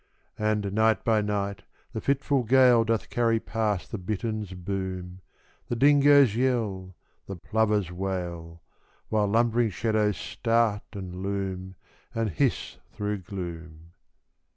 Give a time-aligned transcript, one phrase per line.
[0.39, 1.61] And night by night
[1.93, 5.21] the fitful gale Doth carry past the bittern's boom,
[5.67, 6.95] The dingo's yell,
[7.27, 8.63] the plover's wail,
[9.09, 11.75] While lumbering shadows start, and loom,
[12.15, 13.91] And hiss through gloom.